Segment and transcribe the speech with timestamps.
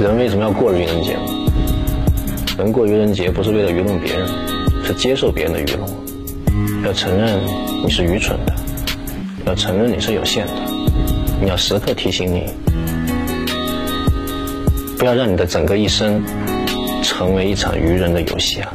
[0.00, 1.20] 人为什么要过愚人节呢
[2.56, 4.26] 人过愚人节不是为了愚弄别人
[4.82, 5.86] 是接受别人的愚弄。
[6.84, 7.38] 要承认
[7.84, 8.54] 你是愚蠢的
[9.44, 10.52] 要承认你是有限的
[11.40, 12.46] 你要时刻提醒你
[14.98, 16.22] 不要让你的整个一生
[17.02, 18.72] 成为一场愚人的游戏啊。